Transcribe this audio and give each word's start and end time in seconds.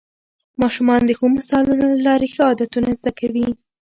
ماشومان 0.61 1.01
د 1.05 1.11
ښو 1.17 1.25
مثالونو 1.37 1.85
له 1.93 1.99
لارې 2.07 2.27
ښه 2.33 2.41
عادتونه 2.49 2.89
زده 2.99 3.11
کوي 3.19 3.47